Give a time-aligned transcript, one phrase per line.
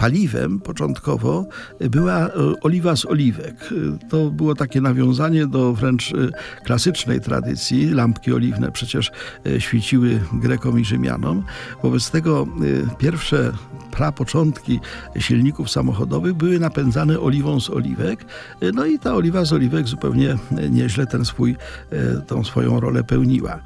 [0.00, 1.46] Paliwem początkowo
[1.80, 3.70] była e, oliwa z oliwek.
[4.08, 6.16] To było takie nawiązanie do wręcz e,
[6.64, 7.90] klasycznej tradycji.
[7.90, 9.10] Lampki oliwne przecież
[9.46, 11.44] e, świeciły Grekom i Rzymianom.
[11.82, 12.46] Wobec tego
[12.98, 13.52] pierwsze
[13.90, 14.80] prapoczątki
[15.18, 18.24] silników samochodowych były napędzane oliwą z oliwek.
[18.74, 20.36] No i ta oliwa z oliwek zupełnie
[20.70, 21.56] nieźle ten swój,
[22.26, 23.58] tą swoją rolę pełniła.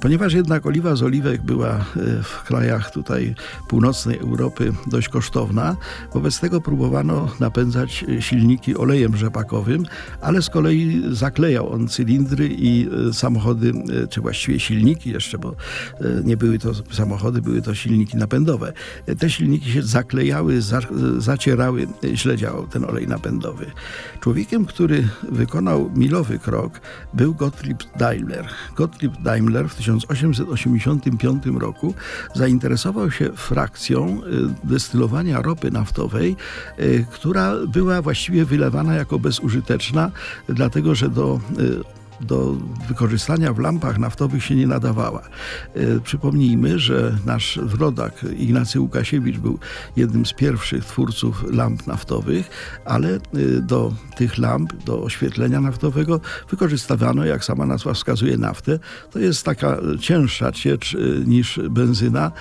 [0.00, 1.84] Ponieważ jednak oliwa z oliwek była
[2.22, 3.34] w krajach tutaj
[3.68, 5.67] północnej Europy dość kosztowna,
[6.14, 9.82] wobec tego próbowano napędzać silniki olejem rzepakowym,
[10.20, 13.72] ale z kolei zaklejał on cylindry i samochody,
[14.10, 15.54] czy właściwie silniki jeszcze, bo
[16.24, 18.72] nie były to samochody, były to silniki napędowe.
[19.18, 20.60] Te silniki się zaklejały,
[21.18, 23.66] zacierały, źle działał ten olej napędowy.
[24.20, 26.80] Człowiekiem, który wykonał milowy krok,
[27.14, 28.48] był Gottlieb Daimler.
[28.76, 31.94] Gottlieb Daimler w 1885 roku
[32.34, 34.20] zainteresował się frakcją
[34.64, 36.36] destylowania ropy naftowej,
[37.12, 40.10] która była właściwie wylewana jako bezużyteczna,
[40.48, 41.40] dlatego że do
[42.20, 42.56] do
[42.88, 45.22] wykorzystania w lampach naftowych się nie nadawała.
[45.74, 49.58] E, przypomnijmy, że nasz rodak Ignacy Łukasiewicz był
[49.96, 52.50] jednym z pierwszych twórców lamp naftowych,
[52.84, 53.18] ale e,
[53.60, 58.78] do tych lamp, do oświetlenia naftowego wykorzystywano, jak sama nazwa wskazuje, naftę.
[59.10, 62.32] To jest taka cięższa ciecz e, niż benzyna.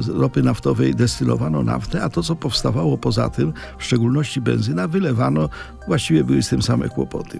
[0.00, 5.48] Z ropy naftowej destylowano naftę, a to, co powstawało poza tym, w szczególności benzyna, wylewano,
[5.86, 7.38] właściwie były z tym same kłopoty.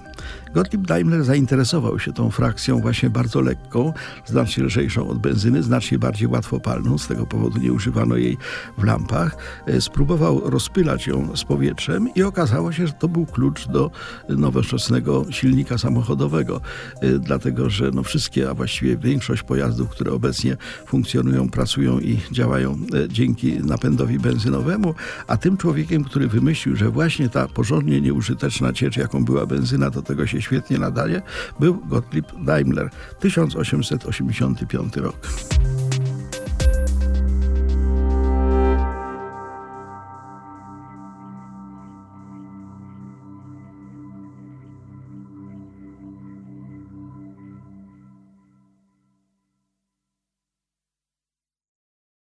[0.55, 3.93] Gottlieb Daimler zainteresował zainteresował się tą frakcją właśnie bardzo lekką,
[4.27, 8.37] znacznie lżejszą od benzyny, znacznie bardziej łatwopalną, z tego powodu nie używano jej
[8.79, 9.37] w lampach.
[9.67, 13.91] E, spróbował rozpylać ją z powietrzem i okazało się, że to był klucz do
[14.29, 16.61] nowoczesnego silnika samochodowego,
[17.01, 22.73] e, dlatego że no wszystkie, a właściwie większość pojazdów, które obecnie funkcjonują, pracują i działają
[22.73, 24.95] e, dzięki napędowi benzynowemu,
[25.27, 30.03] a tym człowiekiem, który wymyślił, że właśnie ta porządnie nieużyteczna ciecz, jaką była benzyna, do
[30.03, 31.23] tego się świetnie nadaje,
[31.61, 35.17] był Gottlieb Daimler, 1885 rok.